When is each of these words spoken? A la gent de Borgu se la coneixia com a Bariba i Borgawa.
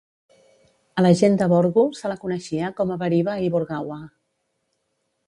A 1.01 1.01
la 1.05 1.11
gent 1.19 1.35
de 1.41 1.47
Borgu 1.51 1.83
se 1.99 2.11
la 2.13 2.17
coneixia 2.23 2.71
com 2.79 2.95
a 2.97 2.97
Bariba 3.03 3.37
i 3.49 3.53
Borgawa. 3.57 3.99